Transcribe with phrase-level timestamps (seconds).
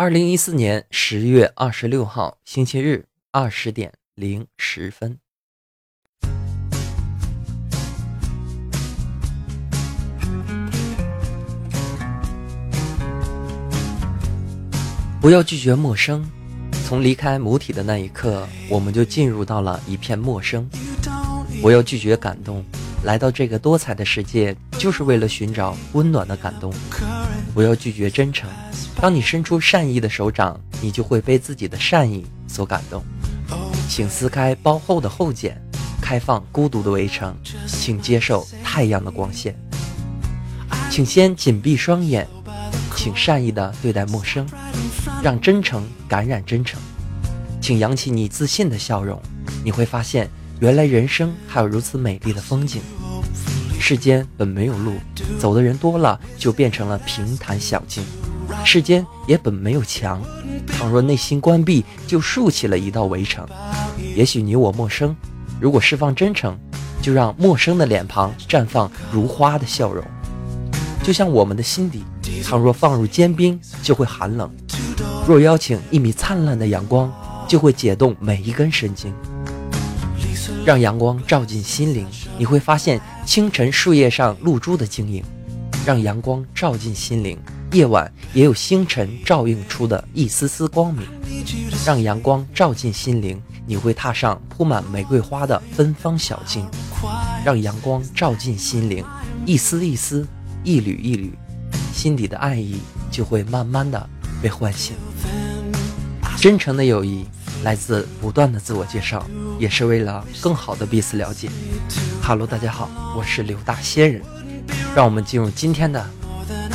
[0.00, 5.18] 二零一四年十月二十六号星期日二十点零十分。
[15.20, 16.24] 不要拒绝陌生。
[16.86, 20.70] 从离开母体的那一刻，我们就进入到了一片陌生。
[21.60, 22.64] 不要拒绝感动。
[23.04, 26.72] 来到这个多彩的世界，就是为了寻找温暖的感动。
[27.54, 28.48] 不要拒绝真诚。
[29.00, 33.02] 当你伸出善意的手掌，你就会被自己的善意所感动。
[33.88, 35.60] 请撕开包厚的厚茧，
[36.00, 37.36] 开放孤独的围城。
[37.66, 39.56] 请接受太阳的光线。
[40.90, 42.26] 请先紧闭双眼。
[42.96, 44.44] 请善意的对待陌生，
[45.22, 46.80] 让真诚感染真诚。
[47.60, 49.22] 请扬起你自信的笑容，
[49.62, 52.82] 你会发现，原来人生还有如此美丽的风景。
[53.80, 54.92] 世间本没有路，
[55.38, 58.04] 走的人多了，就变成了平坦小径。
[58.64, 60.22] 世间也本没有墙，
[60.66, 63.46] 倘若内心关闭，就竖起了一道围城。
[64.14, 65.14] 也许你我陌生，
[65.60, 66.58] 如果释放真诚，
[67.00, 70.04] 就让陌生的脸庞绽放如花的笑容。
[71.02, 72.02] 就像我们的心底。
[72.44, 74.48] 倘若放入坚冰，就会寒冷；
[75.26, 77.12] 若邀请一米灿烂的阳光，
[77.48, 79.12] 就会解冻每一根神经。
[80.64, 82.06] 让阳光照进心灵，
[82.38, 85.22] 你会发现清晨树叶上露珠的晶莹。
[85.86, 87.38] 让阳光照进心灵，
[87.72, 91.06] 夜晚也有星辰照映出的一丝丝光明。
[91.86, 96.66] 让阳光照进心灵，你会踏上铺满玫瑰花的芬芳小径。
[97.44, 99.02] 让阳光照进心灵，
[99.46, 100.26] 一丝一丝，
[100.62, 101.32] 一缕一缕。
[101.92, 102.78] 心底的爱意
[103.10, 104.08] 就会慢慢的
[104.42, 104.94] 被唤醒。
[106.36, 107.24] 真诚的友谊
[107.62, 109.24] 来自不断的自我介绍，
[109.58, 111.48] 也是为了更好的彼此了解。
[112.22, 114.22] 哈喽，大家好，我是刘大仙人，
[114.94, 116.04] 让我们进入今天的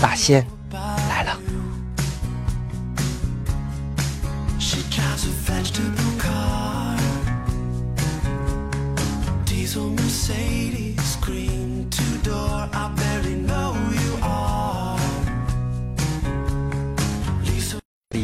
[0.02, 0.46] 大仙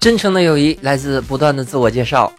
[0.00, 2.32] 真诚的友谊来自不断的自我介绍，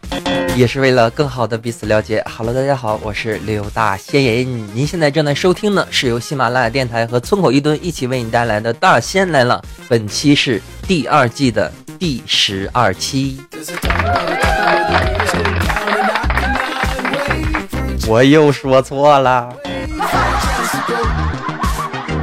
[0.56, 2.24] 也是为了更好的彼此了解。
[2.38, 4.48] Hello，大家好，我是刘大仙人。
[4.74, 11.70] 您现在正在收听的是由喜马拉雅电台和村口一蹲一起为你带来的《大仙来了》，本期是第二季的
[12.00, 13.42] 第十二期。
[18.08, 19.54] 我又说错了，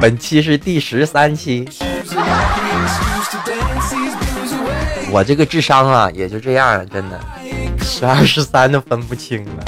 [0.01, 1.69] 本期是第十三期。
[5.09, 7.19] 我这个智商啊，也就这样了，真的，
[7.81, 9.63] 十二十三都分不清了。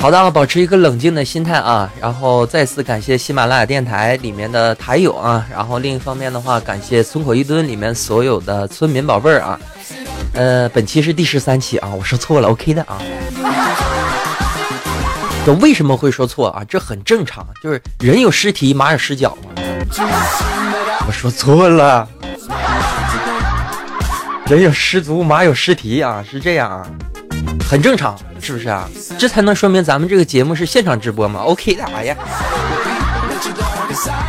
[0.00, 9.58] 好的，保持一个冷静的心态啊，然后再次感谢喜马拉雅电台里面的台友啊，然后另一方面的话，感谢村口一吨里面所有的村民宝贝儿啊。
[10.34, 12.98] 呃，本期是第十三期啊，我说错了，OK 的啊。
[15.44, 16.62] 这为什么会说错啊？
[16.68, 19.50] 这很正常，就是人有失蹄，马有失脚嘛。
[21.06, 22.08] 我说错了，
[24.46, 26.86] 人有失足，马有失蹄啊，是这样啊，
[27.70, 28.88] 很正常，是不是啊？
[29.16, 32.16] 这才能说明咱们这个节目是现场直播嘛？OK 的，哎呀，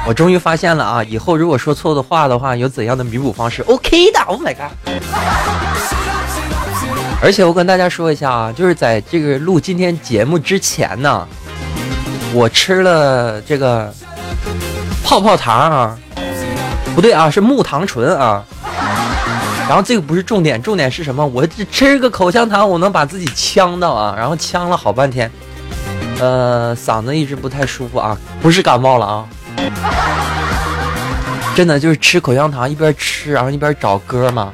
[0.05, 1.03] 我终于发现了啊！
[1.03, 4.71] 以后如果说错的话的话，有怎样的弥补方式？OK 的，Oh my god！
[7.19, 11.27] 而且我跟大家说一下啊，就是在这个录今天节目之前呢，
[12.33, 13.91] 我吃了这个
[15.03, 15.97] 泡泡糖啊。
[16.97, 18.43] 不对啊，是木糖醇啊。
[19.69, 21.23] 然后这个不是重点，重点是什么？
[21.27, 24.15] 我吃个口香糖，我能把自己呛到啊！
[24.17, 25.31] 然后呛了好半天，
[26.19, 29.25] 呃，嗓子一直不太舒服啊，不是感冒了啊。
[31.55, 34.51] 真的就是吃口香糖，一边吃然后一边找歌嘛，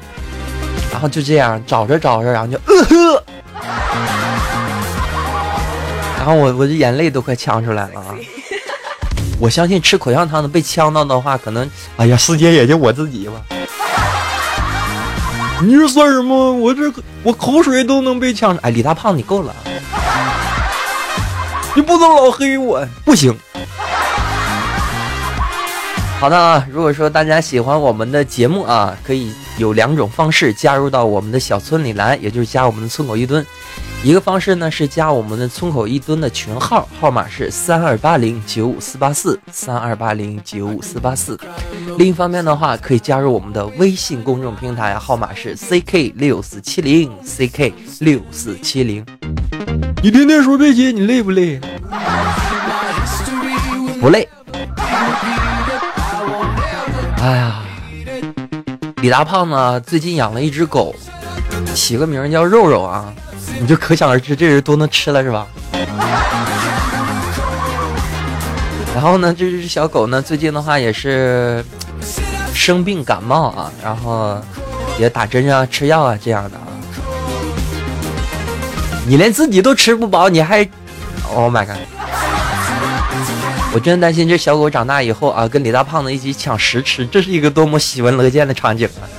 [0.91, 3.23] 然后就这样找着找着，然后就呃呵，
[6.17, 8.11] 然后我我的眼泪都快呛出来了啊。
[9.43, 13.33] 我相信吃口香糖的被呛到的话，可能，哎呀，世界也就我自己吧。
[15.61, 16.53] 你这算什么？
[16.53, 16.89] 我这
[17.23, 18.57] 我口水都能被呛。
[18.61, 19.53] 哎，李大胖，你够了，
[21.75, 23.37] 你不能老黑我，不行。
[26.23, 33.45] 好的啊，如果说大家喜欢我们的节目啊，可以有两种方式加入到我们的小村里来，也就是加我们的村口一吨。
[34.05, 41.37] 一个方式呢是加我们的村口一吨的群号，号码是三二八零九五四八四三二八零九五四八四。
[41.97, 49.05] 另一方面的话，可以加入我们的微信公众平台，号码是 ck 六四七零 ck 六四七零。
[50.01, 51.59] 你天天说这些，你累不累？
[53.99, 54.25] 不累。
[57.23, 57.61] 哎呀，
[58.97, 60.93] 李大胖呢，最近养了一只狗，
[61.73, 63.13] 起个名叫肉肉啊。
[63.61, 65.47] 你就可想而知，这人多能吃了是吧？
[68.93, 71.63] 然后呢，这只小狗呢，最近的话也是
[72.53, 74.37] 生病感冒啊，然后
[74.99, 76.67] 也打针啊、吃药啊这样的啊。
[79.07, 80.67] 你连自己都吃不饱，你还
[81.33, 81.77] ，Oh my god！
[83.75, 89.09] 我真担心这小狗长大以后啊，跟李大胖子一起抢食吃，这是一个多么喜闻乐见的场景啊！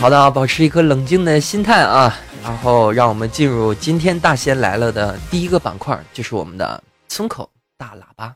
[0.00, 8.32] 好的，保持一颗冷静的心态啊，然后让我们进入今天大仙来了的第一个板块，就是我们的村口大喇叭。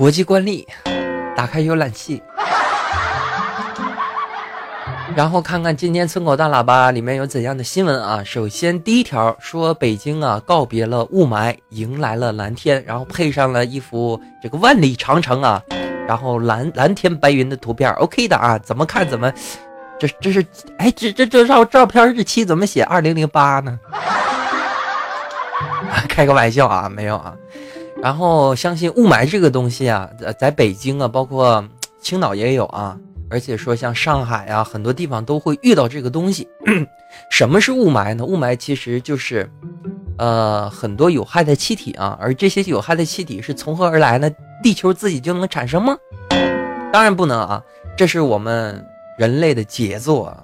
[0.00, 0.66] 国际惯例，
[1.36, 2.22] 打开浏览器。
[5.14, 8.24] 然后看看今天村口大喇叭里面有怎样的新闻啊？
[8.24, 15.62] 首先第一条说北京啊告别了雾霾，迎来了蓝天，然后配上了一幅这个万里长城啊，
[16.08, 18.56] 然后蓝蓝天白云的图片，OK 的啊？
[18.56, 19.30] 怎么看怎么，
[20.00, 20.42] 这这是
[20.78, 23.78] 哎这这这照照片日期怎么写二零零八呢？
[26.08, 27.34] 开个玩笑啊，没有啊。
[28.02, 31.62] 然后相信雾霾这个东西啊，在在北京啊，包括
[32.00, 32.96] 青岛也有啊。
[33.32, 36.48] 而且说像上海啊，很多地方都会遇到这个东西。
[37.30, 38.24] 什么是雾霾呢？
[38.24, 39.48] 雾霾其实就是，
[40.18, 42.18] 呃，很多有害的气体啊。
[42.20, 44.28] 而这些有害的气体是从何而来呢？
[44.62, 45.96] 地球自己就能产生吗？
[46.92, 47.62] 当然不能啊！
[47.96, 48.84] 这是我们
[49.16, 50.42] 人类的杰作啊。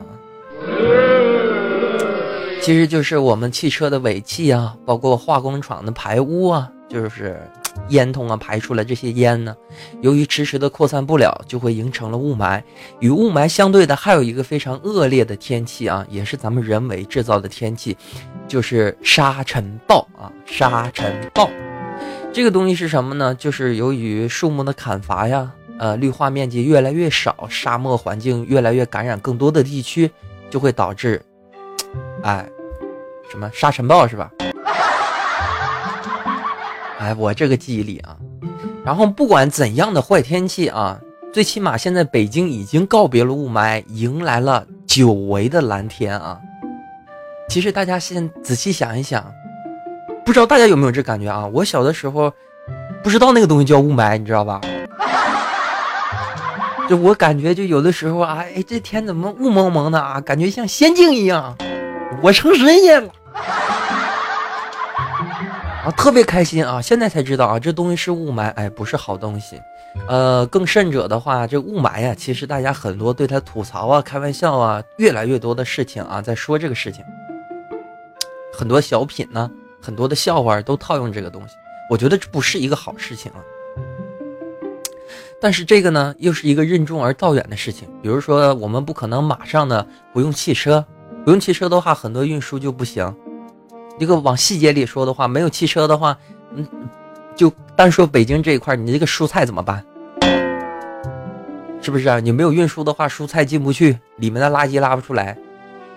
[2.62, 7.40] 其实就是我们汽车的尾气啊，包括化工厂的排污啊，就是。
[7.90, 9.54] 烟囱啊，排出来这些烟呢，
[10.00, 12.60] 由于迟迟的扩散不了，就会形成了雾霾。
[13.00, 17.94] 与雾霾相对的，还有一个非常恶劣的天气啊，也是咱们人为制造的天气，
[18.48, 20.32] 就是沙尘暴啊。
[20.46, 21.50] 沙尘暴，
[22.32, 23.34] 这个东西是什么呢？
[23.34, 30.10] 就是由于树木的砍伐呀，呃，绿化面积越来越少，沙漠环境越来越感染更多的地区，
[30.48, 31.20] 就会导致，
[32.22, 32.48] 哎，
[33.30, 34.32] 什么沙尘暴是吧？
[36.98, 38.16] 哎，我这个记忆力啊，
[38.84, 40.98] 然后不管怎样的坏天气啊，
[41.32, 46.38] 最起码现在北京已经告别了雾霾，迎来了久违的蓝天啊。
[47.48, 49.24] 其实大家先仔细想一想，
[50.24, 51.46] 不知道大家有没有这感觉啊？
[51.52, 52.32] 我小的时候
[53.04, 54.60] 不知道那个东西叫雾霾，你知道吧？
[56.88, 60.20] 就我感觉，就有的时候啊，哎，这天怎么雾蒙蒙的啊？
[60.22, 61.56] 感觉像仙境一样，
[62.22, 63.12] 我成神仙了。
[65.86, 66.82] 啊，特别开心啊！
[66.82, 69.62] 现在才知道啊，这东西是雾霾，哎，不是好东西。
[70.08, 77.04] 呃，更甚者的话，这雾霾呀，其实大家很多对他吐槽啊、开玩笑啊，越来越多的事情啊，在说这个事情。
[78.52, 79.48] 很多小品呢，
[79.80, 81.54] 很多的笑话都套用这个东西，
[81.88, 83.38] 我觉得这不是一个好事情啊。
[85.40, 87.88] 但是这个呢，又是一个任重而道远的事情。
[88.02, 90.84] 比如说，我们不可能马上呢不用汽车，
[91.24, 93.14] 不用汽车的话，很多运输就不行。
[93.98, 96.16] 这个往细节里说的话，没有汽车的话，
[96.54, 96.66] 嗯，
[97.34, 99.82] 就单说北京这一块，你这个蔬菜怎么办？
[101.80, 102.20] 是不是啊？
[102.20, 105.38] 你没有运输的话，蔬菜进不去，里面的垃圾拉不出来，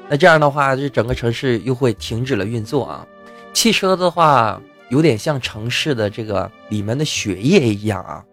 [0.08, 3.06] 那这样的话，这整个城市又会停止了运作啊。
[3.54, 8.24] 汽车的话，有点像城市的这个里面的血液一样啊。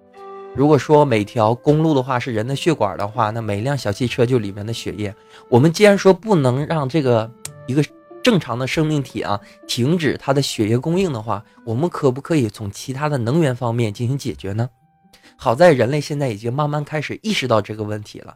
[0.54, 5.14] 如果说每条公路的话是人的血管的话，那每辆小汽车就里面的血液。
[5.48, 7.28] 我们既然说不能让这个
[7.66, 7.82] 一个。
[8.26, 14.68] 正常的生命体啊，停止它的血液供应的话，我们可不可以从其他的能源方面进行解决呢？
[15.36, 18.34] 好在人类现在已经慢慢开始意识到这个问题了。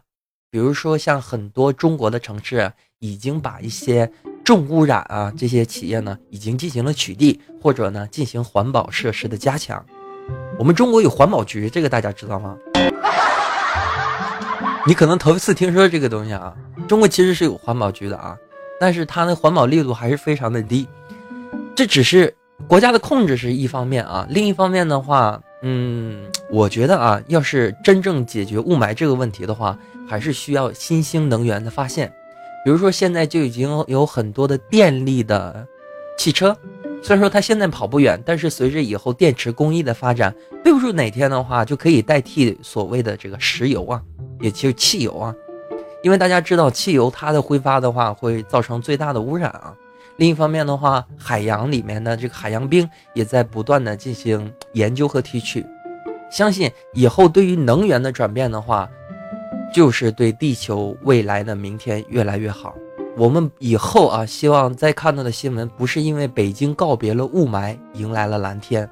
[0.49, 4.09] 比如说，像很多中国的城市已经把一些
[4.45, 9.85] 重污染啊这些企业呢，已经进行了取缔，或者呢进行环保设施的加强。
[10.57, 12.57] 我们中国有环保局，这个大家知道吗？
[14.87, 16.55] 你可能头一次听说这个东西啊。
[16.87, 18.37] 中国其实是有环保局的啊，
[18.81, 20.87] 但是它的环保力度还是非常的低。
[21.75, 22.33] 这只是
[22.67, 29.77] 国家的控制是一方面啊，另一方面的话，嗯，我觉得啊，要是真正解决雾霾这个问题的话，
[30.09, 32.11] 还是需要新兴能源的发现。
[32.65, 35.67] 比如说现在就已经有很多的电力的
[36.17, 36.57] 汽车。
[37.03, 44.01] 虽然说它现在跑不远，但是随着以后电池工艺的发展，备不住哪天的话就可以代替所谓的这个石油啊，
[44.39, 45.33] 也就是汽油啊。
[46.01, 49.73] 因为大家知道汽油它的挥发的话会造成最大的污染啊。
[50.17, 55.65] 另一方面的话，海洋里面的这个海洋冰也在不断的进行研究和提取。
[56.29, 58.89] 相信以后对于能源的转变的话，
[59.73, 62.75] 就是对地球未来的明天越来越好。
[63.17, 68.89] 我们以后啊，希望再看到的新闻不是因为北京告别了雾霾，迎来了蓝天，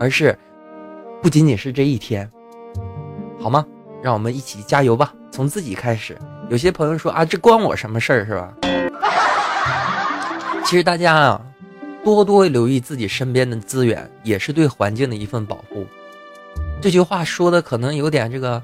[0.00, 0.36] 而是
[1.22, 2.28] 不仅仅是这一天，
[3.38, 3.64] 好吗？
[4.02, 6.16] 让我们一起加油吧，从自己开始。
[6.48, 8.52] 有些朋友说啊，这关我什么事儿是吧？
[10.64, 11.40] 其实大家啊，
[12.04, 15.86] 多多留意自己身边的资源，也是对环境的一份保护。
[16.80, 18.62] 这句话说的可能有点这个。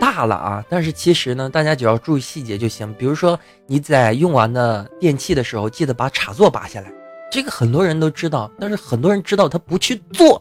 [0.00, 0.64] 大了啊！
[0.68, 2.94] 但是其实呢，大家只要注意细节就行。
[2.94, 6.92] 比如说你在用完的电器的时候，记得把插座拔下来。
[7.32, 10.40] 这个很多人都知道，但是很多人知道他不去做，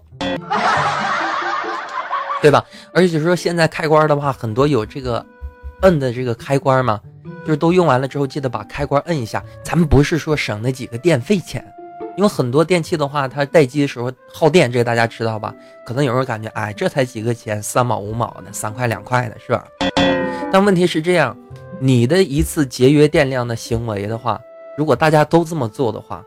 [2.41, 2.63] 对吧？
[2.94, 5.25] 而且说现在开关的话，很多有这个
[5.82, 7.00] 摁的这个开关嘛，
[7.46, 9.44] 就是都用完了之后，记得把开关摁一下。
[9.63, 11.65] 咱们不是说省那几个电费钱。
[12.15, 15.53] 因为很多电器的话，它待机的时候耗电，这个大家知道吧？
[15.86, 19.67] 可能有人感觉，哎，这才几个钱，三毛五毛的，三块两块的，是吧？
[20.51, 21.38] 但问题是这样，
[21.79, 24.41] 你的一次节约电量的行为的话，
[24.75, 26.25] 如果大家都这么做的话，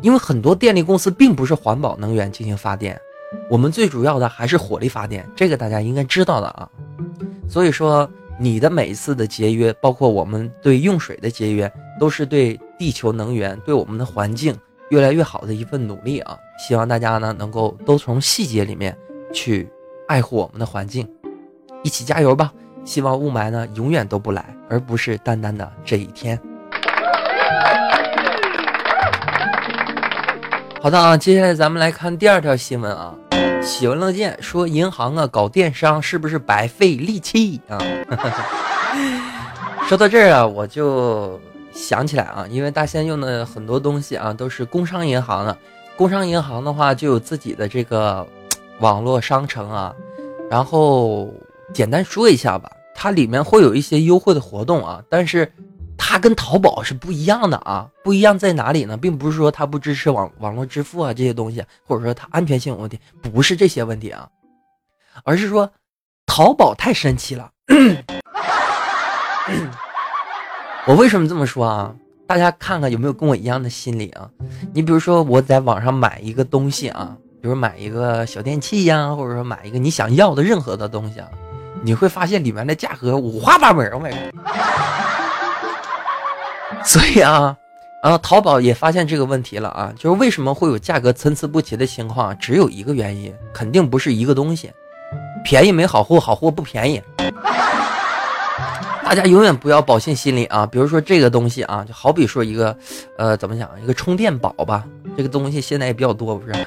[0.00, 3.00] 因为很多电力公司并不是环保能源进行发电，
[3.48, 6.68] 我们最主要的还是火力发电，这个大家应该知道的啊。
[7.48, 14.56] 所以说，你的每一次的节约，包括我们对用水的节约，都是对地球能源、对我们的环境。
[14.90, 16.36] 越来越好的一份努力啊！
[16.58, 18.96] 希望大家呢能够都从细节里面
[19.32, 19.68] 去
[20.06, 21.08] 爱护我们的环境，
[21.82, 22.52] 一起加油吧！
[22.84, 26.38] 希望雾霾呢永远都不来，而不是单单的这一天。
[30.80, 33.14] 好的啊，接下来咱们来看第二条新闻啊。
[33.62, 37.78] 喜闻乐见说银行啊搞电商是不是白费力气啊？
[39.88, 41.40] 说到这儿啊，我就。
[41.76, 45.58] 想起来啊，因为大仙用的很多东西啊都是工商银行的，
[45.96, 48.24] 工商银行的话就有自己的这个
[48.78, 49.92] 网络商城啊，
[50.48, 51.34] 然后
[51.72, 55.50] 简单说一下吧，它里面会有一些优惠的活动啊，但是
[55.96, 58.96] 它跟淘宝是不一样的啊，不一样在哪里呢？
[58.96, 64.28] 并不是说它不支持网网络支付啊这些东西，或者说它安全性有问题，不是这些问题啊，
[65.24, 65.70] 而是说
[66.26, 67.50] 淘宝太神奇了。
[70.86, 71.94] 我为什么这么说啊？
[72.26, 74.28] 大家看看有没有跟我一样的心理啊？
[74.72, 81.28] 你比如说我在网上买一个东西啊，比如买一个小电器呀，或者说买一个你想要的任何的东西啊，
[81.82, 83.90] 你会发现里面的价格五花八门。
[83.92, 84.32] 我买。
[86.84, 87.56] 所以啊，
[88.02, 92.36] 啊，淘宝也发现这个问题了啊，就是为什么会有价格参差不齐的情况？
[92.38, 94.70] 只有一个原因，肯定不是一个东西，
[95.44, 97.02] 便宜没好货，好货不便宜。
[99.04, 100.64] 大家永远不要侥幸心理啊！
[100.66, 102.74] 比如说这个东西啊，就好比说一个，
[103.18, 103.68] 呃，怎么讲？
[103.82, 104.84] 一个充电宝吧，
[105.16, 106.52] 这个东西现在也比较多，不是？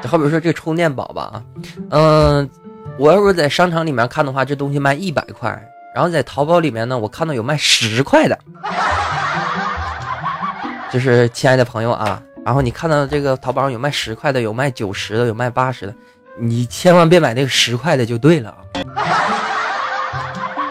[0.00, 1.42] 就好比说这个充电宝吧啊，
[1.90, 2.48] 嗯，
[2.96, 8.38] 我要是在商场里面看的话，这东西卖一百块，然后在淘宝里面呢，我看到有卖十块的，
[10.92, 15.94] 就是亲爱的朋友啊，然后你看到这个淘宝上有卖十块的，有卖九十的，有卖八十的，
[16.38, 18.58] 你千万别买那个十块的就对了啊。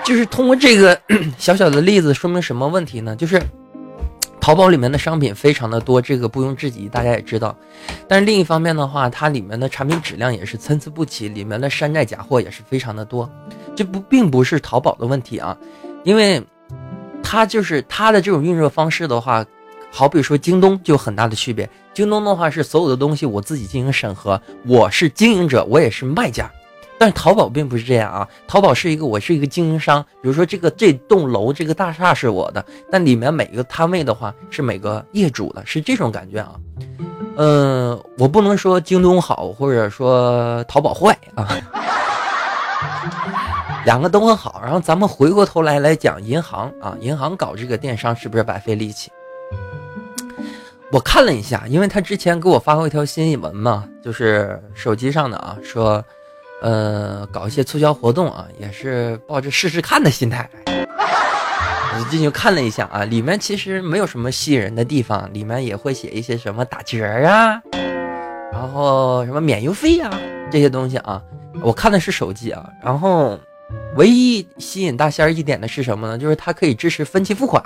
[0.06, 1.00] 就是通过这个
[1.38, 3.16] 小小的例子说明什么问题呢？
[3.16, 3.40] 就是
[4.50, 7.56] 淘宝里面的商品非常的多，这个不用质疑，大家也知道。
[8.08, 13.30] 但是另一方面的话，它里面的产品质量也是参差不齐，里面的山寨假货也是非常的多。
[13.76, 15.56] 这不并不是淘宝的问题啊，
[16.04, 16.44] 因为
[17.22, 19.46] 它就是它的这种运热方式的话，
[19.92, 21.70] 好比说京东就有很大的区别。
[21.94, 26.52] 京东的话是所有的东西我自己进行审核，我是经营者，我也是卖家。
[27.00, 36.52] 但是淘宝并不是这样啊，淘宝是一个我是一个经营商，比如说这个这栋楼这个大厦是我的，但里面每个摊位的话是每个业主的，是这种感觉啊。
[37.38, 41.48] 嗯，我不能说京东好或者说淘宝坏啊，
[43.86, 44.60] 两个都很好。
[44.62, 49.10] 然后咱们回过头来来讲银行啊，银行搞这个电商是不是白费力气？
[50.92, 56.04] 我看了一下，因为他之前给我发过一条新闻嘛，就是手机上的啊，说。
[56.62, 60.50] 呃，搞一些促销活动啊，也是抱着试试看的心态。
[60.66, 67.62] 我进去看了一下啊，里面其实没有什么吸引人的地方，里面也会写一些什么打折啊，
[68.54, 70.10] 然后什么免邮费啊
[70.52, 71.22] 这些东西啊。
[71.62, 73.38] 我看的是手机啊，然后
[73.96, 76.18] 唯一吸引大仙儿一点的是什么呢？
[76.18, 77.64] 就是它可以支持分期付款。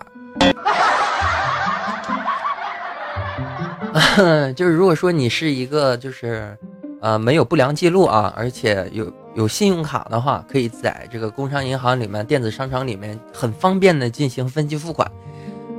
[4.55, 6.57] 就是如果说你是一个就是，
[7.03, 15.11] 呃，没有不良记录啊，而且有有信用卡的话，可以在这个工商银行里面、电子商城里面很方便的进行分期付款。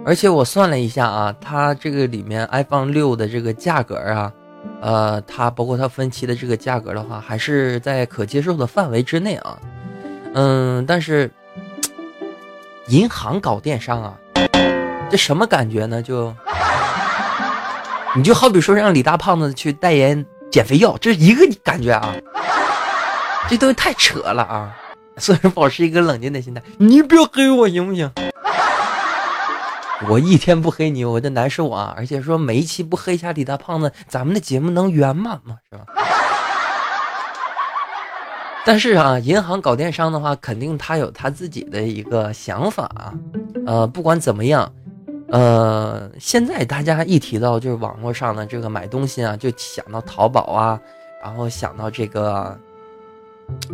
[0.05, 4.31] 而且我算了一下啊，它这个里面 iPhone 六的这个价格啊，
[4.83, 9.59] 呃，它包括它分期的这个价格的话，还是在可接受的范围之内啊。
[10.35, 11.31] 嗯，但是
[12.89, 14.19] 银行搞电商啊，
[15.09, 16.03] 这什么感觉呢？
[16.03, 16.35] 就。
[18.17, 22.15] 你就好比说让李大胖子去代言减肥药，这是一个感觉啊，
[23.51, 24.71] 这东西太扯了啊！
[25.17, 28.09] 所以说保持一个冷静的心态，你不要黑我行不行？
[30.09, 31.93] 我一天不黑你我就难受啊！
[31.97, 35.57] 而且说每一期不黑一下李大胖子，咱们的节目能圆满吗？
[35.69, 35.87] 是吧？
[38.65, 43.13] 但是啊，银行搞电商的话，肯定他有他自己的一个想法啊。
[43.67, 44.73] 呃，不管怎么样。
[45.35, 50.81] 呃，现在大家一提到就是网络上的这个买东西啊，就想到淘宝啊，
[51.21, 52.57] 然后想到这个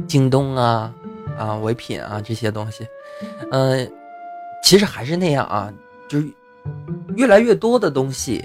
[0.09, 0.91] 京东啊、
[1.37, 2.87] 啊唯品啊这些东西。
[3.51, 3.87] 呃，
[4.63, 5.71] 其实还是那样啊，
[6.09, 6.33] 就是
[7.15, 8.43] 越来越多的东西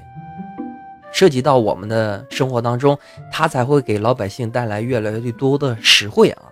[1.13, 2.99] 涉及到我们的生活当中，
[3.31, 6.43] 它才会给老百姓带来越来越多的实惠啊。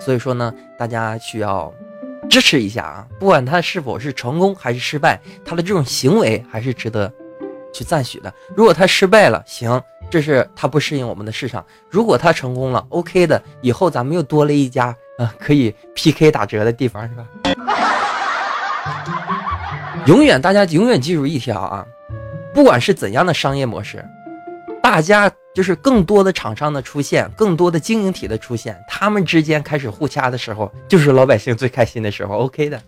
[0.00, 1.70] 所以说呢，大家需要。
[2.28, 3.06] 支持一下啊！
[3.18, 7.12] 不管他是否是成功还是失败，他的这种行为还是值得
[7.72, 8.32] 去赞许的。
[8.54, 9.80] 如果他失败了，行，
[10.10, 17.26] 这是他不适应我们的市场；如果他成功了，OK 的，以后咱们又多了一家啊可以 PK 打折的地方，是吧？
[20.06, 21.86] 永远，大家永远记住一条啊，
[22.54, 24.04] 不管是怎样的商业模式，
[24.86, 25.28] 大家。
[25.52, 32.36] 就是更多的厂商的出现，更多的经营体的出现，他们之间开始互掐的时候，就是老百姓最开心的时候。
[32.40, 32.78] OK 的。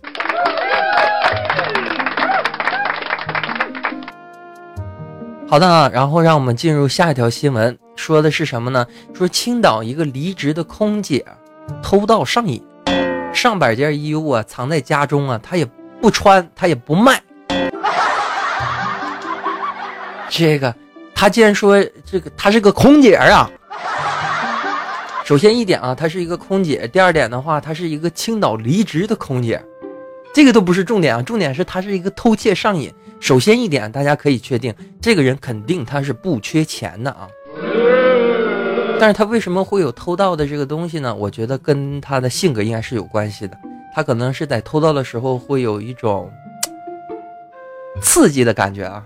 [5.49, 8.85] 好的啊，然后让我们进入下一条新闻，说的是什么呢？
[9.15, 11.25] 说青岛一个离职的空姐
[11.81, 12.63] 偷盗上瘾，
[13.33, 15.65] 上百件衣物啊藏在家中啊，她也
[15.99, 17.19] 不穿，她也不卖，
[20.29, 20.75] 这个。
[21.19, 23.51] 他竟然说这个，她是个空姐啊！
[25.25, 29.61] 首先一点啊，她是一个空姐；第二点的话，她是一个青岛离职的空姐，
[30.33, 32.89] 这个都不是重点啊，重点是她是一个偷窃上瘾。
[33.19, 37.27] 首先一点，大家可以确定，这个人肯定他是不缺钱的啊。
[38.97, 41.13] 但是他为什么会有偷盗的这个东西呢？
[41.13, 43.57] 我觉得跟他的性格应该是有关系的。
[43.93, 46.31] 他可能是在偷盗的时候会有一种
[48.01, 49.03] 刺激的感觉啊。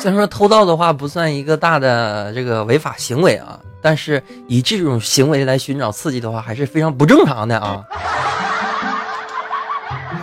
[0.02, 7.84] 虽然说偷盗的话不算一个大的这个违法行为啊，但是以这种行为来寻找刺激的话，还是非常不正常的啊！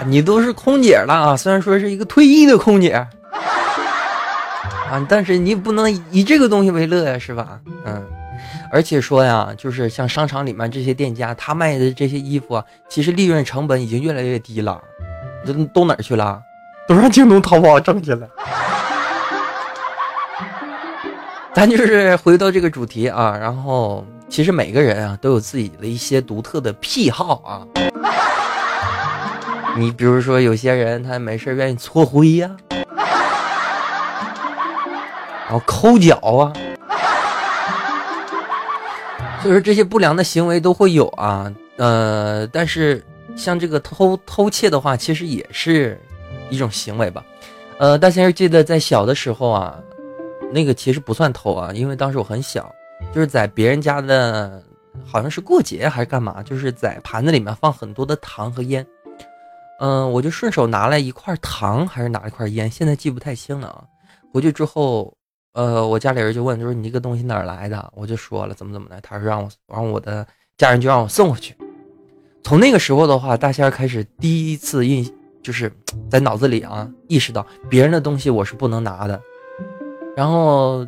[0.07, 2.93] 你都是空姐了啊，虽然说是一个退役的空姐
[4.89, 7.59] 啊，但是你不能以这个东西为乐呀，是吧？
[7.85, 8.03] 嗯，
[8.71, 14.81] 而且说呀，就是像商场里面这些店家，他卖的这些衣服啊，其实利润成本已经越来越低了，
[15.45, 16.41] 都都哪儿去了？
[16.87, 18.27] 都让京东、淘宝挣去了。
[21.57, 27.65] 咱就是回到这个主题啊，然后其实每个人啊都有自己的一些独特的癖好啊。
[29.75, 32.51] 你比如说，有些人他没事愿意搓灰呀，
[35.49, 36.53] 然后抠脚啊，
[39.41, 41.51] 所以说这些不良的行为都会有啊。
[41.77, 43.03] 呃，但是
[43.35, 45.99] 像这个偷偷窃的话，其实也是
[46.51, 47.23] 一种行为吧。
[47.79, 49.73] 呃，大先生记得在小的时候啊。
[50.51, 52.73] 那个其实不算偷啊，因为当时我很小，
[53.13, 54.63] 就是在别人家的，
[55.05, 58.85] 好像是过节还是干嘛，就是在盘子里面放很多的糖和烟，
[59.79, 63.83] 嗯，我就顺手拿来一块糖还是拿了一块烟，现在记不太清了啊。
[64.33, 65.13] 回去之后，
[65.53, 67.91] 呃，我家里人就问，就是你这个东西哪儿来的？
[67.95, 70.25] 我就说了怎么怎么的，他说让我，然后我的
[70.57, 71.55] 家人就让我送回去。
[72.43, 75.71] 从那个时候的话，大仙开始第一次印，就是
[76.09, 79.21] 在脑子里啊意识到别人的东西我是不能拿的。
[80.17, 80.83] 然后，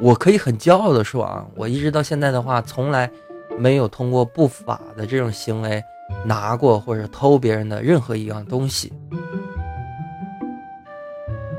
[0.00, 3.08] 我可以很骄傲的说啊，我一直到现在的话，从来
[3.56, 5.80] 没有通过不法的这种行为
[6.24, 8.92] 拿过或者偷别人的任何一样东西。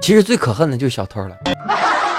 [0.02, 1.38] 其实最可恨的就是小偷了。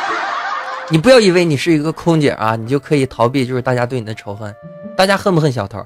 [0.88, 4.54] 你不要以为你是一个空姐啊，你就可以逃避就是大家对你的仇恨。
[4.96, 5.84] 大家恨不恨小偷？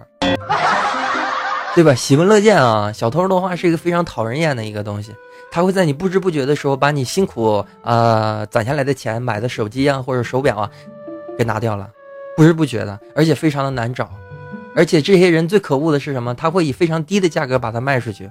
[1.75, 1.93] 对吧？
[1.97, 2.93] 喜闻乐见啊！
[2.93, 5.13] 小偷的话是一个非常讨人厌的一个东西，
[5.53, 10.71] 他会在你不知不觉的时候把你辛苦啊攒下来的钱买的手机啊或者手表啊
[11.37, 11.91] 给拿掉了，
[12.35, 14.11] 不知不觉的，而且非常的难找。
[14.75, 16.35] 而且这些人最可恶的是什么？
[16.35, 18.31] 他会以非常低的价格把它卖出去，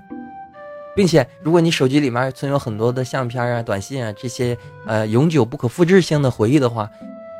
[0.95, 4.57] 并且如果你手机里面存有很多的相片啊、短信啊这些
[4.87, 6.89] 呃永久不可复制性的回忆的话，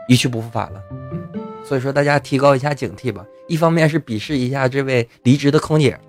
[0.07, 0.79] 一去不复返了。
[1.65, 3.25] 所以说，大家提高一下警惕吧。
[3.47, 5.99] 一方面是鄙视一下这位离职的空姐，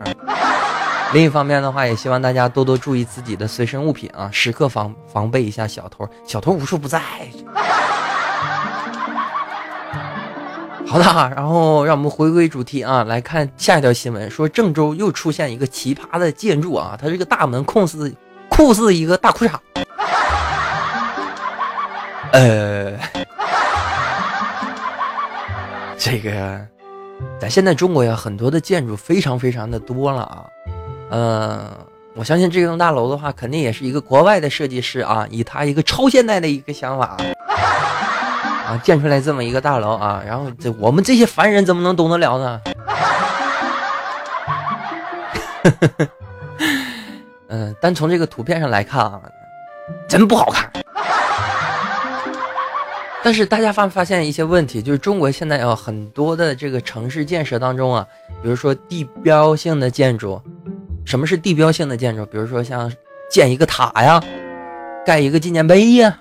[1.12, 6.08] 另一方面的话，也希望大家多多注意自己的随身物品啊，时刻防防备一下小偷。
[6.26, 7.00] 小偷无处不在。
[10.86, 11.04] 好的，
[11.36, 18.14] 然后让我们回归主题啊，来看下一条新闻，说郑州又出现一个奇葩的建筑啊，它这个大门酷似
[18.48, 19.52] 酷似一个大裤衩。
[22.32, 22.98] 呃。
[25.98, 26.66] 这个，
[27.40, 30.44] 咱现在中国呀，很多的建筑非常非常的多了啊，
[31.14, 31.70] 嗯，
[32.14, 37.18] 我相信这栋大楼的话，肯定也是一个国外的设计师啊，以他一个超现代的一个想法
[38.66, 42.60] 啊，建出来这么一个大楼啊，然后这我们这些凡人怎么能懂得了呢？
[47.48, 49.20] 嗯，单从这个图片上来看啊，
[50.08, 50.72] 真不好看。
[53.24, 58.04] 但是大家发没发现一些问题，就是中国现在有很多的这个城市建设当中啊，
[58.42, 60.42] 比如说地标性的建筑，
[61.04, 62.24] 什么是地标性的建筑？
[62.26, 62.90] 比如说像
[63.30, 64.22] 建一个塔呀，
[65.04, 66.18] 盖一个纪念碑呀，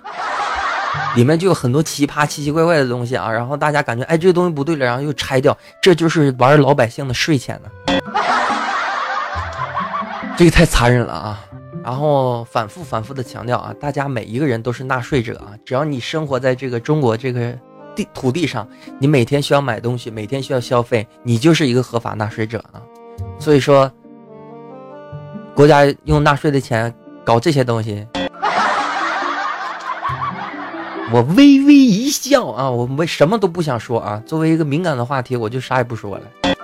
[1.15, 3.31] 里面就有很多奇葩、奇奇怪怪的东西啊。
[3.31, 7.69] 然后大家感觉哎，这个东西不对了，然后又拆掉，这就是玩老百姓的税钱呢，
[10.35, 11.45] 这个太残忍了啊！
[11.83, 17.57] 然后反复反复的强调啊，大家每一个人都是纳税者啊，只要你生活在这个中国这个
[17.95, 18.67] 地土地上，
[18.99, 22.81] 你每天需要买东西，每天需要消费，你就是一个合法纳税者啊。
[23.39, 23.91] 所以说，
[25.53, 26.91] 国家用纳税的钱
[27.23, 28.07] 搞这些东西，
[31.11, 34.19] 我微微一笑啊，我我什么都不想说啊。
[34.25, 36.23] 作为一个敏感的话题，我就啥也不说了。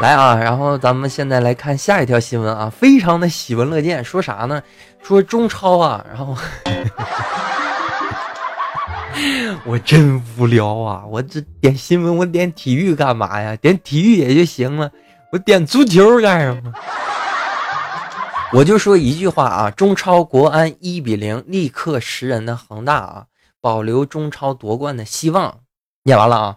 [0.00, 4.02] 来啊，然后咱们现在来看下一条新闻啊，非常的喜闻乐见。
[4.04, 4.62] 说啥呢？
[5.02, 6.34] 说中超啊，然后
[9.64, 13.54] 我真无聊啊，我这点新闻，我点体育干嘛呀？
[13.56, 14.90] 点体育也就行了，
[15.32, 16.70] 我点足球干什么？
[18.52, 23.24] 我就说一句话啊，中超国安一比零立刻十人的恒大啊，
[23.58, 25.60] 保留中超夺冠的希望。
[26.02, 26.56] 念完了啊。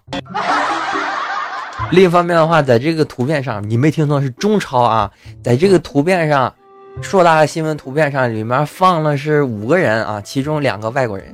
[1.91, 5.09] 另一方面的话，在这个图片上，你没听错，是中超啊。
[5.41, 6.53] 在这个图片上，
[7.01, 11.33] 硕大的新闻图片上，里面放了是五个人啊，其中两个外国人。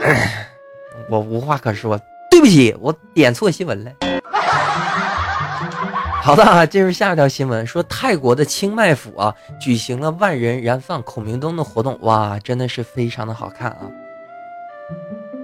[1.10, 2.00] 我无话可说，
[2.40, 3.90] 对不起，我点错新闻了。
[6.24, 13.80] 好的，进入下一条新闻，说泰国的清迈府啊，举行了万人燃放孔明灯的活动，哇，真的是非常的好看啊。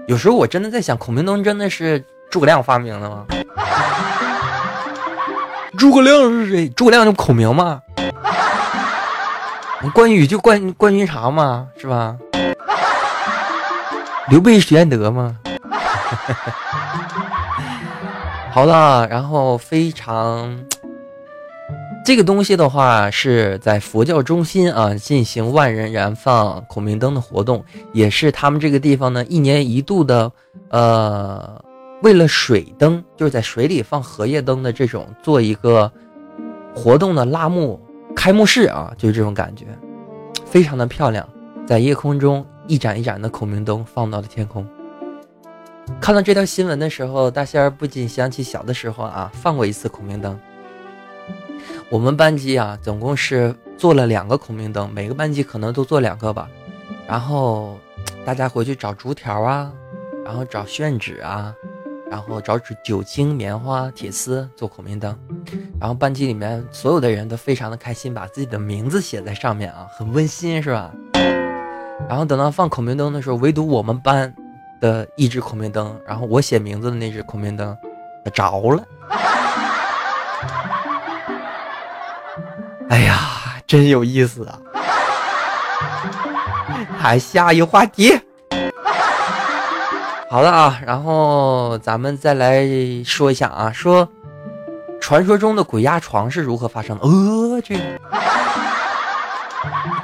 [0.06, 3.26] 有时候我真的在想，孔明灯真的是诸葛亮发明的吗？
[5.76, 6.66] 诸葛亮是谁？
[6.70, 7.82] 诸葛亮就孔明吗？
[9.92, 11.68] 关羽就关关云长吗？
[11.76, 12.16] 是吧？
[14.30, 15.37] 刘备玄玄德吗？
[18.57, 20.64] 好了，然后非常。
[22.07, 30.33] 这个东西的话是在佛教中心啊进行万人燃放孔明灯的活动，也是他们这个地方呢一年一度的，
[30.71, 31.62] 呃，
[32.03, 35.92] 为了水灯，就是在水里放荷叶灯的这种做一个
[36.75, 37.79] 活动的拉幕
[38.14, 39.66] 开幕式啊，就是这种感觉，
[40.47, 41.29] 非常的漂亮，
[41.66, 44.66] 在夜空中一盏一盏的孔明灯放到了天空。
[46.01, 50.38] 看到这条新闻的时候，大仙儿不禁想起小的时候啊放过一次孔明灯。
[51.88, 56.49] 我们班级啊，总共是做了两个孔明灯，每个班级可能都做两个吧。
[57.07, 57.79] 然后
[58.25, 59.72] 大家回去找竹条啊，
[60.25, 61.55] 然后找宣纸啊，
[62.11, 65.16] 然后找纸酒精、棉花、铁丝做孔明灯。
[65.81, 70.92] 然后班级里面所有的人都非常的开心，把自己的名字写在上面啊，很温馨是吧？
[72.09, 74.35] 然后等到放孔明灯的时候，唯独我们班
[74.81, 77.77] 的一只孔明灯，然后我写名字的那只孔明灯
[78.33, 78.83] 着了。
[82.89, 83.19] 哎呀，
[83.67, 84.59] 真有意思啊！
[86.99, 88.17] 还下一话题。
[90.31, 92.65] 好了啊，然后咱们再来
[93.05, 94.09] 说一下啊，说
[95.01, 97.07] 传说中的鬼压床是如何发生的？
[97.07, 97.83] 呃，这个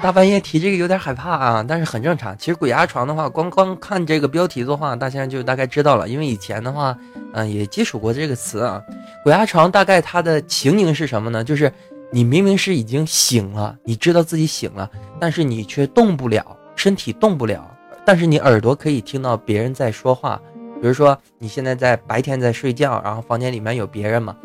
[0.02, 2.36] 大半夜提这个有点害怕啊，但是很正常。
[2.36, 6.08] 其实鬼压床的话，光光看这个标题的话，大家就大概知道了。
[6.08, 6.98] 因为以前的话，
[7.34, 8.82] 嗯，也接触过这个词啊。
[9.22, 11.44] 鬼压床大概它的情景是什么呢？
[11.44, 11.72] 就是
[12.10, 17.64] 你明明是已经醒了，你知道自己醒了，但是你却动不了，身体动不了，
[18.04, 20.40] 但是你耳朵可以听到别人在说话。
[20.80, 24.36] 比如说你现在在白天在睡觉，然后房间里面有别人嘛，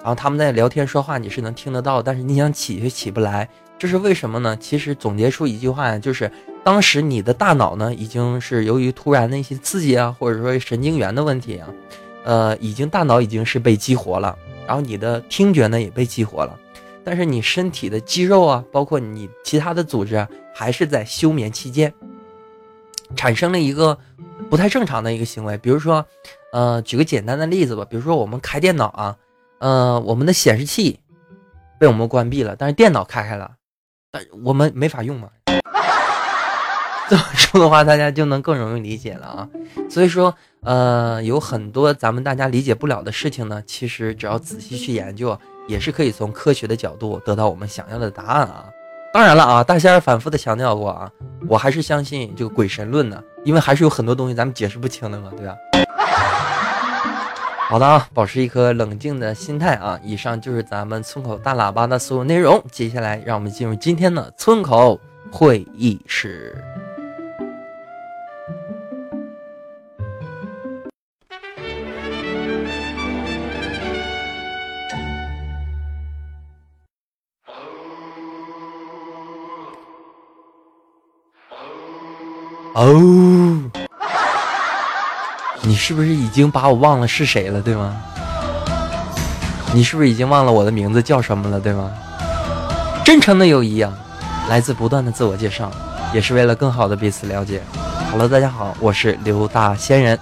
[0.00, 3.48] 然后他们在聊天说话，你是能听得到，但是你想起却起不来。
[3.78, 4.56] 这是为什么呢？
[4.56, 6.30] 其实总结出一句话呀，就是
[6.64, 11.68] 当时你的大脑呢，已经是由于突然的一些刺激啊，或者说神经元的问题啊，
[12.24, 14.36] 呃，已经大脑已经是被激活了，
[14.66, 16.58] 然后你的听觉呢也被激活了，
[17.04, 21.92] 但是你身体的肌肉啊，包括你其他的组织啊，还是在休眠期间，
[23.14, 23.98] 产生了一个
[24.48, 25.58] 不太正常的一个行为。
[25.58, 26.04] 比如说，
[26.52, 29.16] 呃，举个简单的例子吧，比如说我们开电脑啊，
[29.58, 30.98] 呃，我们的显示器
[31.78, 33.55] 被我们关闭了，但是电脑开开了。
[34.44, 35.28] 我们没法用嘛，
[37.08, 39.48] 这么说的话，大家就能更容易理解了啊。
[39.88, 48.66] 所以说，呃，有很多咱们大家理解不了的事情呢，其实只要仔细去研究，也是可以从科学的角度得到我们想要的答案啊。
[49.14, 51.10] 当然了啊，大仙儿反复的强调过啊，
[51.48, 55.54] 我还是相信这个鬼神论呢，因为还是有很多东西咱们解释不清的嘛，对吧？
[57.68, 59.98] 好的啊，保持一颗冷静的心态啊！
[60.00, 62.64] 以上就是咱们村口大喇叭的所有内容。
[62.70, 65.00] 接下来，让我们进入今天的村口
[65.32, 66.56] 会议室。
[82.74, 83.85] 哦。
[85.66, 87.96] 你是不是已经把我忘了是谁了，对吗？
[89.74, 91.90] 你是不是已经忘了我的名字叫什么了，对吗？
[93.04, 93.92] 真诚的友谊啊，
[94.48, 95.68] 来自不断的自我介绍，
[96.14, 97.60] 也是为了更好的彼此了解。
[98.12, 100.16] Hello，大家好，我是刘大仙人。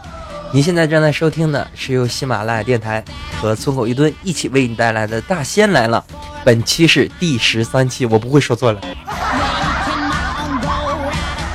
[0.51, 3.05] 您现在正在收听的是由喜马拉雅电台
[3.39, 6.03] 和村口一吨一起为你带来的《大仙来了》，
[6.43, 8.81] 本期是第十三期，我不会说错了。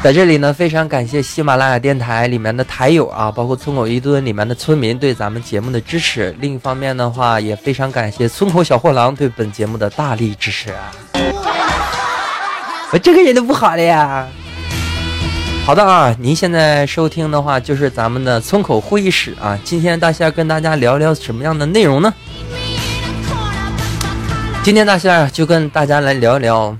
[0.01, 6.33] 在这里呢，非常感谢喜马拉雅电台里面的台友啊，包括村口一吨里面的村民对咱们节目的支持。
[6.39, 10.91] 另一方面的话，也非常感谢村口小货郎对本节目的大力支持啊！
[12.93, 14.25] 我 这个人都不好了呀。
[15.65, 19.59] 好的啊，您现在收听的话就是咱们的村口会议室啊。
[19.65, 22.13] 今天大仙跟大家聊聊什么样的内容呢？
[24.63, 26.73] 今天大仙就跟大家来聊一聊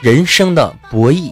[0.00, 1.30] 人生的博弈。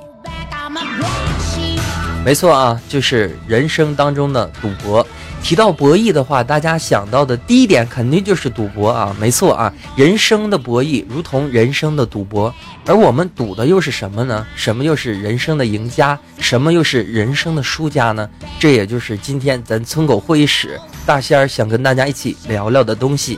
[2.25, 5.05] 没错啊，就是人生当中的赌博。
[5.43, 9.15] 提到博弈的话，大家想到的第一点肯定就是赌博啊。
[9.19, 12.55] 没错啊，人生的博弈如同人生的赌博，
[12.87, 14.47] 而我们赌的又是什么呢？
[14.55, 16.17] 什么又是人生的赢家？
[16.39, 18.31] 什么又是人生的输家呢？
[18.61, 23.37] 这也就是今天咱村口会议室大仙儿想跟大家一起聊聊的东西：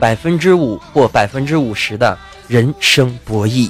[0.00, 2.16] 百分之五或百分之五十的
[2.48, 3.68] 人生博弈。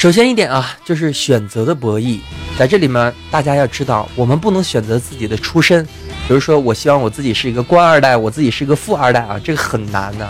[0.00, 2.20] 首先一点啊，就是选择的博弈，
[2.58, 5.84] 在这里面大家要知道，我们不能选择自己的出身。
[6.26, 10.26] 比如说，我希望我自己是一个官二代，我自己是一个富二代啊，这个很难的。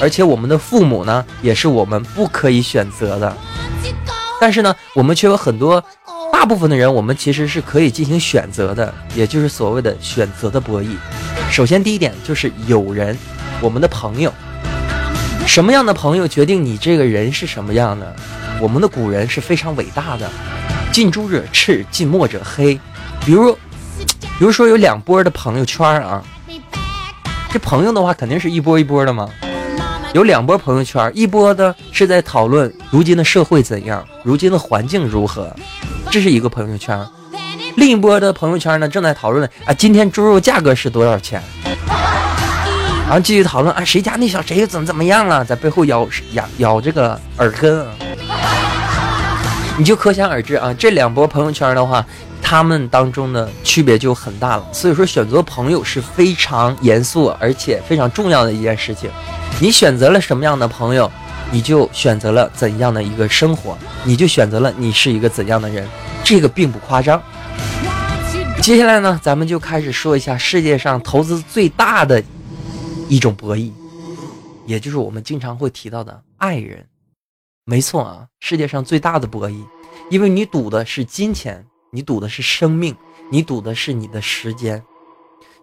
[0.00, 3.36] 而且我们的父母呢，也是我们不可以选择的。
[4.40, 5.80] 但是呢，我们却有很多，
[6.32, 10.88] 大部分的人，我们其实是可以进行选择的，也就是所谓的选择的博弈。
[11.52, 13.16] 首先第一点就是友人，
[13.60, 14.34] 我们的朋友，
[15.46, 18.14] 什么样的朋友决定你这个人是什么样的。
[18.60, 20.28] 我们的古人是非常伟大的，
[20.92, 22.78] 近朱者赤，近墨者黑。
[23.24, 23.52] 比如，
[24.38, 26.22] 比如说有两波的朋友圈啊，
[27.52, 29.28] 这朋友的话肯定是一波一波的嘛。
[30.12, 35.54] 有两波朋友圈，一波的是在讨论如今的社会怎样，如今的环境如何，
[36.10, 37.04] 这是一个朋友圈；
[37.76, 41.42] 另一波的朋友圈呢，正在讨论啊，今天猪肉价格是多少钱，
[43.04, 47.92] 然后继续讨论啊，谁家那小谁又怎么怎么样了，在背后咬咬咬这个耳根啊。
[49.76, 52.04] 你就可想而知啊，这两波朋友圈的话，
[52.40, 54.64] 他们当中的区别就很大了。
[54.72, 59.10] 所以说，选择朋友是非常严肃而且非常重要的一件事情。
[59.60, 61.10] 你选择了什么样的朋友，
[61.50, 65.86] 你就选择了怎样的一个生活，你就选择了你是一个怎样的人。
[66.24, 67.20] 这个并不夸张。
[68.62, 72.22] 接下来呢，咱们就开始说一下世界上投资最大的
[73.08, 73.70] 一种博弈，
[74.66, 76.86] 也就是我们经常会提到的爱人。
[77.64, 79.64] 没错啊，世界上最大的博弈，
[80.10, 82.94] 因为你赌的是金钱，你赌的是生命，
[83.30, 84.82] 你赌的是你的时间，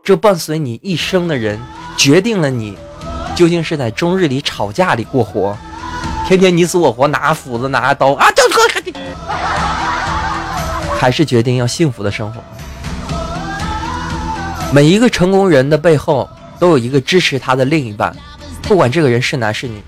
[0.04, 1.60] 这伴随你一生的人，
[1.98, 2.78] 决定了你
[3.36, 5.56] 究竟是在终日里吵架里过活，
[6.28, 8.94] 天天你死我活，拿斧子拿刀啊，就这，
[10.98, 12.42] 还是决定要幸福的生活。
[14.74, 16.30] 每一个成功人的背后
[16.62, 18.16] 都有一个支持他的另一半，
[18.62, 19.82] 不管这个人是男是女。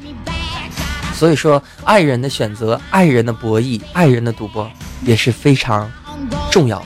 [1.14, 4.68] 所以说，爱人的选择、爱人的博弈、爱人的赌博
[5.04, 5.88] 也是非常
[6.50, 6.86] 重要的。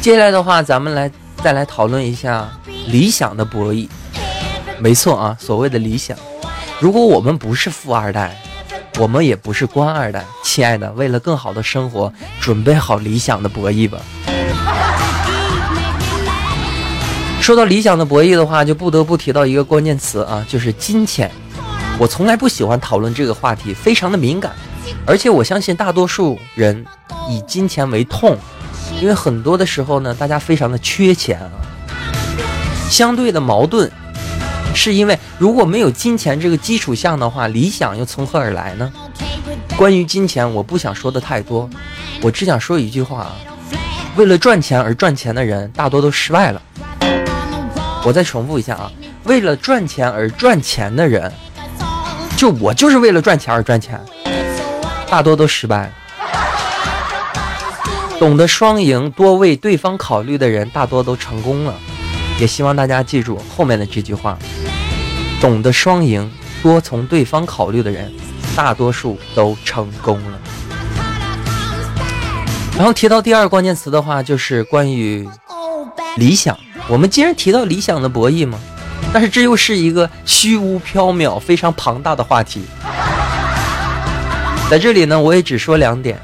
[0.00, 1.10] 接下来的话，咱们来
[1.42, 2.48] 再来讨论一下
[2.86, 3.86] 理想的博弈。
[4.78, 6.16] 没错啊，所谓的理想，
[6.80, 8.34] 如果我们不是富二代，
[8.98, 12.10] 我们也不是官二代，亲爱的，为了更好的生活，
[12.40, 13.98] 准备好理想的博弈吧。
[17.46, 21.30] 说到理想的博弈的话，就不得不提到一个关键词啊，就是金钱。
[21.96, 24.50] 我从来不喜欢讨论这个话题，非常的敏感，
[25.06, 26.84] 而且我相信大多数人
[27.28, 28.36] 以金钱为痛，
[29.00, 31.52] 因为很多的时候呢，大家非常的缺钱啊。
[32.90, 33.88] 相对的矛盾，
[34.74, 38.92] 是因为如果没有金钱这个基础项的话，理想又从何而来呢？
[39.76, 41.70] 关于金钱，我不想说的太多，
[42.22, 43.36] 我只想说一句话啊：
[44.16, 46.60] 为了赚钱而赚钱的人，大多都失败了。
[48.06, 48.88] 我再重复一下啊，
[49.24, 51.32] 为了赚钱而赚钱的人，
[52.36, 54.00] 就我就是为了赚钱而赚钱，
[55.10, 55.90] 大多都失败。
[58.20, 61.74] 懂得双赢、多为对方考虑的人，大多都成功了。
[62.38, 64.38] 也希望大家记住后面的这句话：
[65.40, 66.30] 懂得双赢、
[66.62, 68.14] 多从对方考虑的人，
[68.54, 70.38] 大多数都成功了。
[72.76, 75.28] 然后提到第二个关键词的话，就是关于
[76.18, 76.56] 理想。
[76.88, 78.58] 我们既然提到理想的博弈嘛，
[79.12, 82.62] 但是这又是一个虚无缥缈、非常庞大的话题。
[84.70, 86.18] 在这里呢，我也只说两点。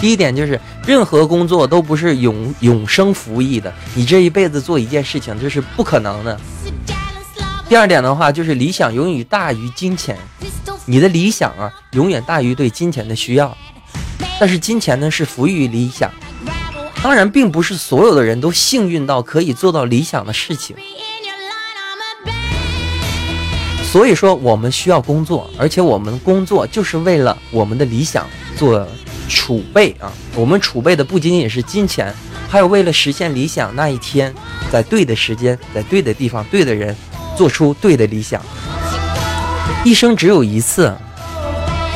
[0.00, 6.40] 第一点就是，任何工作都不是永永生服役的，你这一辈子做一件事情，这是不可能的。
[7.68, 10.16] 第二点的话，就是理想永远大于金钱，
[10.86, 13.56] 你的理想啊，永远大于对金钱的需要。
[14.40, 16.10] 但是金钱呢，是服务于理想。
[17.02, 20.76] 当然，并不是所有的人都幸运到可以做到理想的事情。
[23.82, 28.86] 所以说，我们需要工作，而且我们工作就是为了我们的理想做
[29.28, 30.12] 储备啊。
[30.36, 32.14] 我们储备的不仅仅是金钱，
[32.48, 34.32] 还有为了实现理想那一天，
[34.70, 36.94] 在对的时间，在对的地方，对的人，
[37.36, 38.40] 做出对的理想。
[39.84, 40.94] 一生只有一次，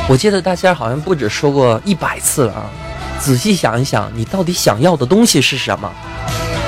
[0.09, 2.69] 我记得大仙好像不止说过一百次了啊。
[3.19, 5.91] 仔细想一想，你到底想要的东西是什么？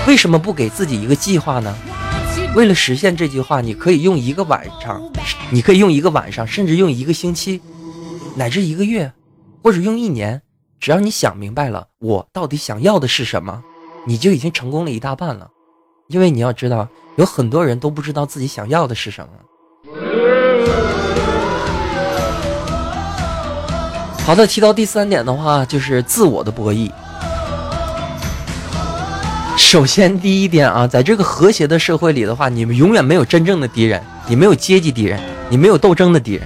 [0.07, 1.75] 为什么不给自己一个计划呢？
[2.55, 5.01] 为了实现这句话，你可以用一个晚上，
[5.51, 7.61] 你可以用一个晚上，甚至用一个星期，
[8.35, 9.11] 乃至一个月，
[9.63, 10.41] 或者用一年。
[10.79, 13.63] 只要你想明白了，我到底想要的是什么，
[14.05, 15.49] 你就已经成功了一大半了。
[16.07, 19.33] 因为你要知道，有很多人都不知道自己想要的是什么。
[24.27, 26.91] 好的，提到第三点的话，就是自我的博弈。
[29.55, 36.45] 首先，第一点啊，在这个和谐的社会里的话，你们永远没有真正的敌人，你没有阶级敌人，你没有斗争的敌人。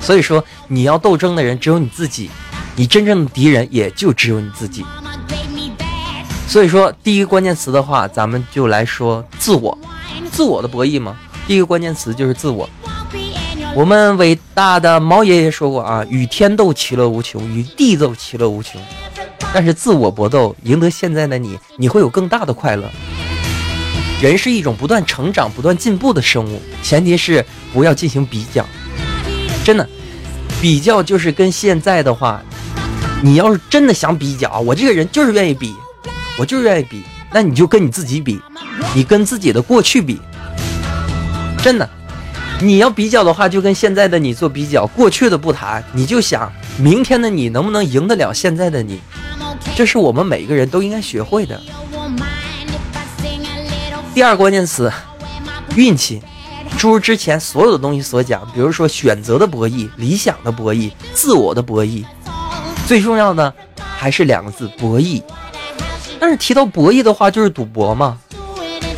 [0.00, 2.30] 所以说，你要斗争的人只有你自己，
[2.76, 4.84] 你真正的敌人也就只有你自己。
[6.46, 9.76] 所以说，第一个关键词的话，咱们就来说自我，
[10.30, 11.16] 自我的博弈嘛。
[11.48, 12.70] 第一个关键词就是自我。
[13.74, 18.78] 我们伟大的毛爷爷说过啊，与天斗其乐无穷，与地斗其乐无穷。
[19.54, 22.90] 但是自我搏斗，赢得现在的你，你会有更大的快乐。
[24.20, 28.64] 人是一种不断成长、不断进步的生物，前提是不要进行比较。
[29.64, 29.88] 真的，
[30.60, 32.42] 比较就是跟现在的话，
[33.22, 35.74] 你要是真的想比较，我这个人就是愿意比，
[36.38, 38.38] 我就是愿意比，那你就跟你自己比，
[38.94, 40.20] 你跟自己的过去比，
[41.62, 41.88] 真的。
[42.60, 49.00] 你要比较的话，就跟现在的你做比较，过去的不谈，你就想明天的你能不能赢得了现在的你，
[49.74, 51.60] 这是我们每个人都应该学会的。
[54.14, 54.92] 第二关键词，
[55.74, 56.22] 运气，
[56.78, 62.04] 诸如之前所有的东西所讲，比如说选择的博弈、理想的博弈、自我的博弈，
[62.86, 65.20] 最重要的还是两个字：博弈。
[66.20, 68.18] 但是提到博弈的话，就是赌博嘛。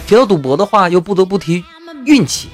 [0.06, 1.64] 提到赌博的话，又不得不提
[2.04, 2.50] 运气。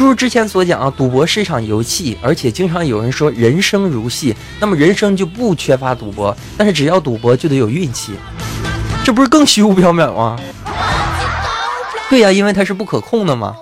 [0.00, 8.14] 诸如之前所讲啊，赌博是一场游戏，而且经常有人说人生如戏，那么人生就不缺乏赌博，但是只要赌博就得有运气，
[9.04, 10.38] 这不是更虚无缥缈吗？
[12.08, 13.54] 对呀，因为它是不可控的嘛。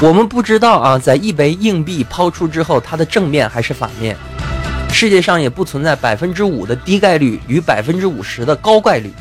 [0.00, 4.16] 我们不知道啊，在一枚硬币抛出之后，它的正面还是反面。
[4.90, 9.12] 世界上也不存在百分之五的低概率与百分之五十的高概率，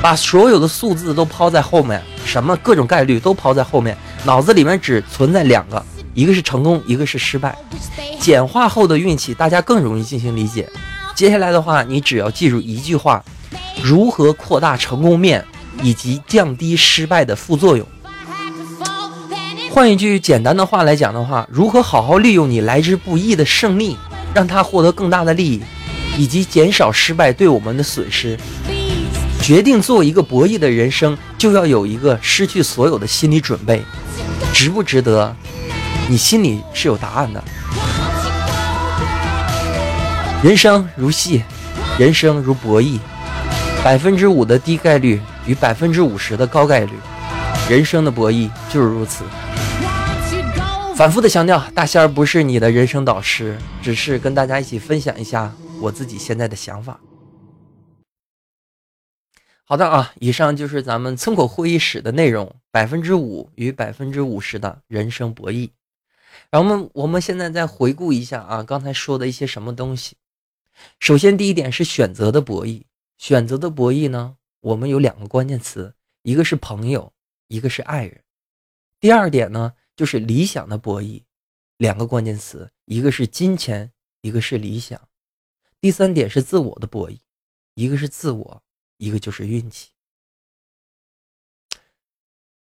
[0.00, 3.98] 把所有的数字都抛在后面，什么各种概率都抛在后面。
[4.24, 7.56] 脑子里面只存在两个，一个是成功，一个是失败。
[8.20, 10.68] 简化后的运气，大家更容易进行理解。
[11.14, 13.22] 接下来的话，你只要记住一句话：
[13.82, 15.44] 如何扩大成功面，
[15.82, 17.84] 以及降低失败的副作用。
[19.70, 23.96] 换一句简单的话来讲的话，如何好好利用你来之不易的胜利，
[24.32, 25.62] 让它获得更大的利益，
[26.16, 28.38] 以及减少失败对我们的损失。
[29.40, 33.82] 决定做一个博弈的人生，就要有一个失去所有的心理准备，
[34.52, 35.34] 值不值得？
[36.08, 37.42] 你心里是有答案的。
[40.42, 41.42] 人生如戏，
[41.98, 42.98] 人生如博弈，
[43.84, 46.92] 百分之五的低概率与百分之五十的高概率，
[47.68, 49.24] 人生的博弈就是如此。
[50.96, 56.98] 反复的强调，大仙儿不是你的人生导师，只是跟大家一起分享一下我自己现在的想法。
[59.72, 65.70] 好的啊，以上就是咱们村口会议室的内容，百分之五与百分之五十的人生博弈。
[66.50, 70.18] 然后我们我们现在再回顾一下啊，刚才说的一些什么东西。
[71.00, 72.82] 首先，第一点是选择的博弈。
[73.16, 77.10] 选择的博弈呢，我们有两个关键词，一个是朋友，
[77.48, 78.20] 一个是爱人。
[79.00, 79.72] 第二点呢？
[79.96, 81.22] 就是理想的博弈，
[81.78, 85.00] 两个关键词，一个是金钱，一个是理想。
[85.80, 87.16] 第三点是自我的博弈，
[87.72, 88.62] 一个是自我，
[89.02, 89.90] 一个就是运气。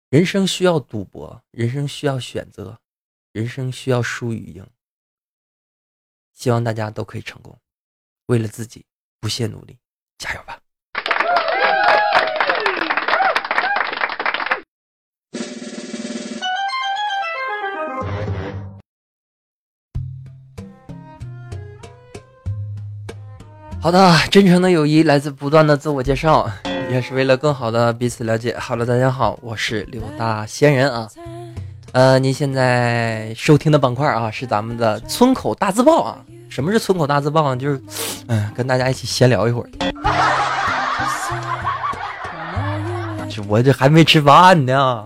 [0.08, 2.80] 人生需要赌博，人生需要选择，
[3.34, 4.66] 人生需要输与赢。
[6.32, 7.60] 希望大家都可以成功，
[8.28, 8.86] 为了自己
[9.20, 9.80] 不懈努力，
[10.18, 10.64] 加油吧！
[23.82, 26.52] 好的，真诚的友谊来自不断的自我介绍，
[26.92, 28.54] 也是为了更好的彼此了解。
[28.60, 31.08] Hello，大家好，我是刘大仙人啊。
[31.94, 36.18] 呃，您现在收听的板块啊，是咱们的村口大字报啊。
[36.50, 37.56] 什么是村口大字报啊？
[37.56, 37.82] 就是，
[38.28, 39.70] 嗯，跟大家一起闲聊一会儿。
[43.32, 45.06] 这我这还没吃饭呢。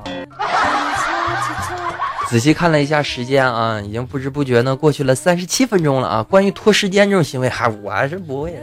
[2.34, 6.24] 仔细看了一下时间啊，已经不知不觉呢过去了三十七分钟了啊。
[6.24, 8.60] 关于拖时间这种行为，还我还是不会。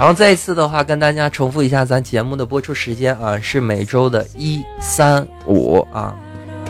[0.00, 6.12] 后再一次的话，跟大家重复一下咱节目的播出时间啊，是每周的一三五啊，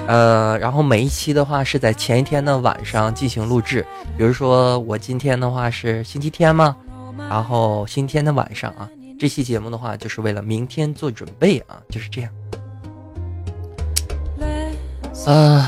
[0.07, 3.83] 呃，然后每一期的话是在前一天的晚上进行录制。
[4.18, 6.76] 比如说我今天的话是星期天嘛，
[7.16, 8.87] 然后星期天的晚上啊，
[9.18, 12.30] 这期节目的话就是为了明天做准备啊，就是这样。
[15.24, 15.64] 呃，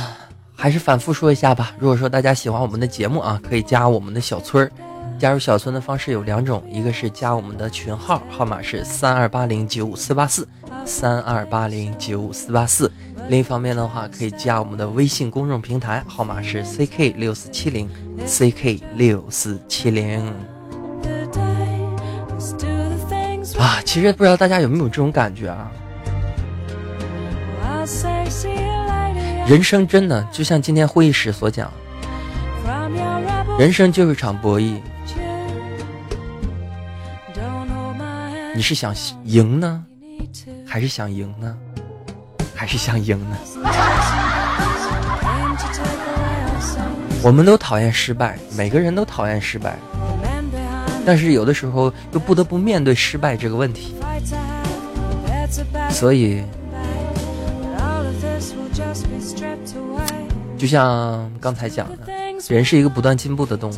[0.57, 1.72] 还是反复说一下吧。
[1.78, 4.70] 如果说大家喜欢我们的节目啊，可以加我们的小村儿。
[5.16, 10.46] 加入小村的方式有两种，一个是加我们的群号，号码是三二八零九五四八四，
[10.84, 12.90] 三二八零九五四八四。
[13.28, 17.88] 另一方面的话，可以加我们的微信公众平台，号码是 ck 六四七零
[18.26, 20.26] ，ck 六四七零。
[23.57, 25.70] 啊，其实不知道大家有没有这种感觉啊？
[29.47, 31.70] 人生真的就像今天会议室所讲，
[33.59, 34.80] 人生就是场博弈。
[38.57, 39.84] 你是想赢呢，
[40.66, 41.55] 还是想赢呢，
[42.55, 43.36] 还是想赢呢？
[47.22, 49.76] 我们都讨厌失败，每个人都讨厌失败，
[51.05, 53.95] 但是有的时候又不得不面对失败这个问题，
[55.90, 56.42] 所以。
[60.57, 62.12] 就像刚才讲的，
[62.48, 63.74] 人是一个不断进步的动物。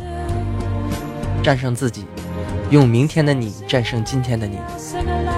[1.43, 2.05] 战胜自己，
[2.71, 4.59] 用明天的你战胜今天的你，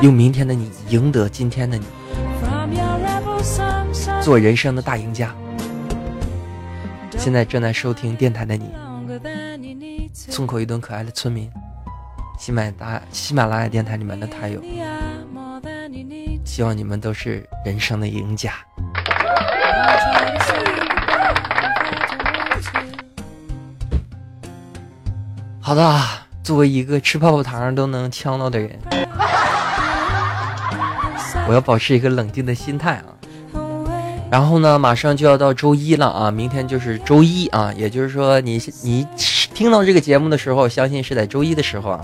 [0.01, 1.85] 用明天的你赢得今天的你，
[4.23, 5.35] 做人生的大赢家。
[7.19, 8.71] 现在正在收听电台的你，
[10.15, 11.51] 村口一顿可爱的村民，
[12.39, 14.63] 喜马拉喜马拉雅电台里面的台友，
[16.45, 18.55] 希望你们都是人生的赢家。
[25.69, 26.01] 好的，
[26.43, 28.71] 作为一个吃泡泡糖都能呛到的人，
[31.47, 33.05] 我要保持一个冷静的心态啊。
[34.31, 39.07] 然后呢，马上就要到周一了啊，明天就是周一啊，也就是说，你你
[39.53, 42.03] 听到这个节目的时候，相信是在周一的时候啊。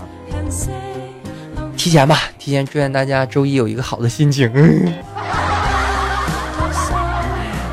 [1.75, 4.47] 提前吧，提前祝愿大家周一有一个好的心情。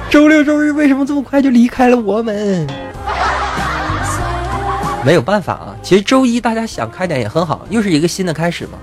[0.08, 2.66] 周六周日为什么这么快就离开了我们？
[5.04, 8.78] 没有办法啊，其实周一大家想开点也很好，又是一个新的开始嘛。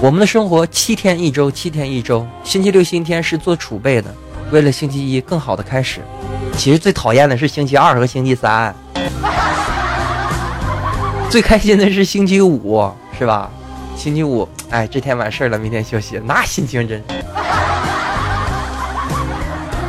[0.00, 4.14] 我们的生活七天一周，七天一周，星期六、星期天是做储备的，
[4.50, 6.00] 为了星期一更好的开始。
[6.56, 8.74] 其实最讨厌的是星期二和星期三，
[11.28, 13.50] 最开心的是星期五，是吧？
[13.96, 17.02] 星期五，哎，这天完事儿了，明天休息，那心情真。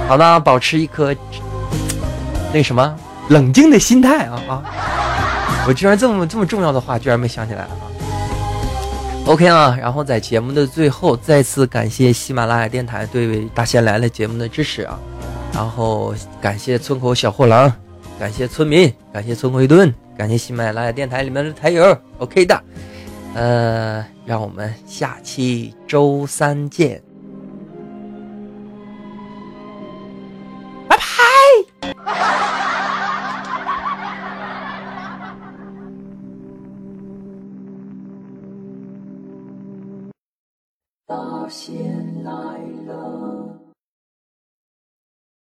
[0.08, 1.16] 好的，保持一颗
[2.54, 2.96] 那什么
[3.30, 4.62] 冷静的心态啊啊！
[5.68, 7.70] 我居然这么这么重要的话，居然没想起来啊
[9.26, 15.00] ！OK 啊，然后在节目的最后，再次感谢喜马拉雅电台对大仙来了节目的支持啊！
[15.54, 17.72] 然后感谢村口小货郎，
[18.20, 22.62] 感谢村民，感谢村口一顿，感谢喜马拉雅电台里面的台友，OK 的。
[23.34, 27.02] 呃，让我们下期周三见，